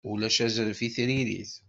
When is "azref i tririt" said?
0.45-1.53